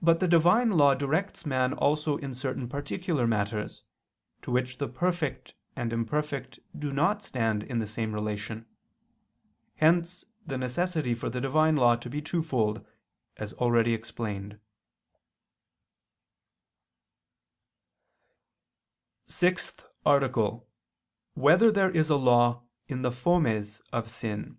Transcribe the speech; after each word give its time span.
But 0.00 0.18
the 0.18 0.26
Divine 0.26 0.70
law 0.72 0.96
directs 0.96 1.46
man 1.46 1.74
also 1.74 2.16
in 2.16 2.34
certain 2.34 2.68
particular 2.68 3.24
matters, 3.24 3.84
to 4.40 4.50
which 4.50 4.78
the 4.78 4.88
perfect 4.88 5.54
and 5.76 5.92
imperfect 5.92 6.58
do 6.76 6.90
not 6.92 7.22
stand 7.22 7.62
in 7.62 7.78
the 7.78 7.86
same 7.86 8.12
relation. 8.14 8.66
Hence 9.76 10.24
the 10.44 10.58
necessity 10.58 11.14
for 11.14 11.30
the 11.30 11.40
Divine 11.40 11.76
law 11.76 11.94
to 11.94 12.10
be 12.10 12.20
twofold, 12.20 12.84
as 13.36 13.52
already 13.52 13.94
explained.________________________ 13.94 14.58
SIXTH 19.30 19.84
ARTICLE 20.04 20.42
[I 20.42 20.56
II, 20.56 20.58
Q. 20.58 20.60
91, 20.60 20.60
Art. 20.64 21.36
6] 21.36 21.40
Whether 21.42 21.70
There 21.70 21.90
Is 21.92 22.10
a 22.10 22.16
Law 22.16 22.62
in 22.88 23.02
the 23.02 23.12
Fomes 23.12 23.82
of 23.92 24.10
Sin? 24.10 24.58